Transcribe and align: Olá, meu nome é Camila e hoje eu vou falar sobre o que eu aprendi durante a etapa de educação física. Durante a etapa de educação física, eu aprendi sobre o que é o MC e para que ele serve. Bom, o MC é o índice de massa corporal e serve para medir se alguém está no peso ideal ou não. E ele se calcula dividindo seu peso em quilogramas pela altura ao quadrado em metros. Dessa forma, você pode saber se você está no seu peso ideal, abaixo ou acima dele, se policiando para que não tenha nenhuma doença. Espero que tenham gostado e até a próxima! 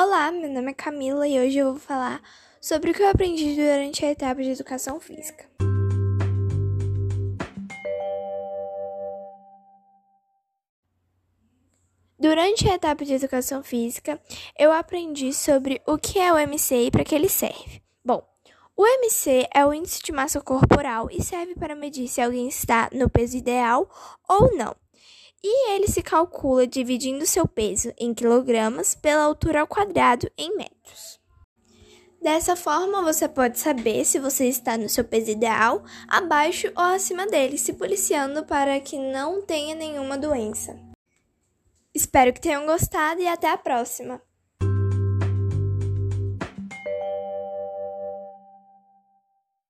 Olá, 0.00 0.30
meu 0.30 0.48
nome 0.48 0.70
é 0.70 0.74
Camila 0.74 1.26
e 1.26 1.40
hoje 1.40 1.58
eu 1.58 1.72
vou 1.72 1.80
falar 1.80 2.22
sobre 2.60 2.92
o 2.92 2.94
que 2.94 3.02
eu 3.02 3.08
aprendi 3.08 3.56
durante 3.56 4.06
a 4.06 4.12
etapa 4.12 4.40
de 4.40 4.50
educação 4.50 5.00
física. 5.00 5.44
Durante 12.16 12.70
a 12.70 12.74
etapa 12.76 13.04
de 13.04 13.14
educação 13.14 13.64
física, 13.64 14.22
eu 14.56 14.70
aprendi 14.70 15.34
sobre 15.34 15.82
o 15.84 15.98
que 15.98 16.20
é 16.20 16.32
o 16.32 16.38
MC 16.38 16.76
e 16.76 16.90
para 16.92 17.02
que 17.02 17.12
ele 17.12 17.28
serve. 17.28 17.82
Bom, 18.04 18.22
o 18.76 18.86
MC 18.86 19.48
é 19.52 19.66
o 19.66 19.74
índice 19.74 20.00
de 20.00 20.12
massa 20.12 20.40
corporal 20.40 21.08
e 21.10 21.20
serve 21.20 21.56
para 21.56 21.74
medir 21.74 22.06
se 22.06 22.20
alguém 22.20 22.46
está 22.46 22.88
no 22.92 23.10
peso 23.10 23.36
ideal 23.36 23.90
ou 24.28 24.56
não. 24.56 24.76
E 25.42 25.70
ele 25.70 25.86
se 25.86 26.02
calcula 26.02 26.66
dividindo 26.66 27.24
seu 27.26 27.46
peso 27.46 27.92
em 27.96 28.12
quilogramas 28.12 28.94
pela 28.94 29.22
altura 29.22 29.60
ao 29.60 29.66
quadrado 29.66 30.30
em 30.36 30.56
metros. 30.56 31.20
Dessa 32.20 32.56
forma, 32.56 33.02
você 33.02 33.28
pode 33.28 33.58
saber 33.58 34.04
se 34.04 34.18
você 34.18 34.48
está 34.48 34.76
no 34.76 34.88
seu 34.88 35.04
peso 35.04 35.30
ideal, 35.30 35.84
abaixo 36.08 36.66
ou 36.76 36.82
acima 36.82 37.26
dele, 37.26 37.56
se 37.56 37.74
policiando 37.74 38.44
para 38.44 38.80
que 38.80 38.98
não 38.98 39.40
tenha 39.40 39.74
nenhuma 39.74 40.18
doença. 40.18 40.76
Espero 41.94 42.32
que 42.32 42.40
tenham 42.40 42.66
gostado 42.66 43.20
e 43.20 43.28
até 43.28 43.48
a 43.50 43.56
próxima! 43.56 44.20